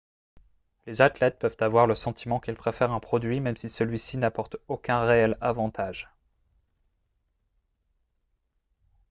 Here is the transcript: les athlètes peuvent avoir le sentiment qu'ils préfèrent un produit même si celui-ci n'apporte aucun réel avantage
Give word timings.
les 0.87 1.03
athlètes 1.03 1.37
peuvent 1.37 1.55
avoir 1.59 1.85
le 1.85 1.93
sentiment 1.93 2.39
qu'ils 2.39 2.55
préfèrent 2.55 2.91
un 2.91 2.99
produit 2.99 3.39
même 3.39 3.55
si 3.55 3.69
celui-ci 3.69 4.17
n'apporte 4.17 4.57
aucun 4.67 5.05
réel 5.05 5.37
avantage 5.41 6.09